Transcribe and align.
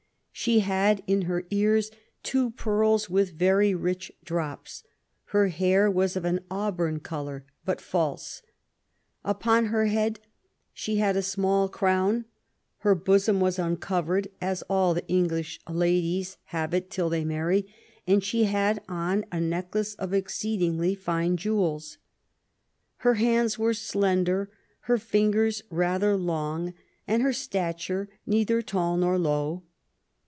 She 0.33 0.61
had 0.61 1.03
in 1.05 1.23
her 1.23 1.45
ears 1.51 1.91
two 2.23 2.49
pearls 2.51 3.07
with 3.07 3.29
very 3.31 3.75
rich 3.75 4.11
drops; 4.23 4.81
her 5.25 5.49
hair 5.49 5.91
was 5.91 6.15
of 6.15 6.25
an 6.25 6.39
auburn 6.49 6.99
colour, 6.99 7.45
but 7.63 7.79
false; 7.79 8.41
upon 9.23 9.67
her 9.67 9.85
head 9.85 10.19
she 10.73 10.95
had 10.95 11.15
a 11.15 11.21
small 11.21 11.69
crown; 11.69 12.25
her 12.77 12.95
bosom 12.95 13.39
was 13.39 13.59
uncovered, 13.59 14.29
as 14.41 14.63
all 14.63 14.95
the 14.95 15.07
English 15.07 15.59
ladies 15.69 16.37
have 16.45 16.73
it 16.73 16.89
till 16.89 17.09
they 17.09 17.23
marry; 17.25 17.67
and 18.07 18.23
she 18.23 18.45
had 18.45 18.81
on 18.89 19.23
a 19.31 19.39
necklace 19.39 19.93
of 19.95 20.11
exceedingly 20.11 20.95
fine 20.95 21.37
jewels. 21.37 21.99
Her 22.99 23.13
hands 23.15 23.59
were 23.59 23.75
slender, 23.75 24.49
her 24.79 24.97
fingers 24.97 25.61
rather 25.69 26.15
long, 26.17 26.73
and 27.07 27.21
her 27.21 27.33
stature 27.33 28.09
neither 28.25 28.63
tall 28.63 28.97
nor 28.97 29.19
low. 29.19 29.61